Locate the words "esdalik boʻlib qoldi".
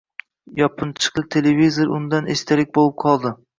2.39-3.37